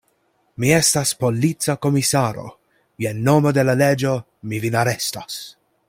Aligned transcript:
Mi 0.61 0.69
estas 0.77 1.11
polica 1.23 1.75
komisaro: 1.87 2.47
je 3.05 3.13
nomo 3.29 3.53
de 3.59 3.67
la 3.71 3.77
leĝo 3.83 4.15
mi 4.51 4.65
vin 4.65 4.81
arestas. 4.85 5.39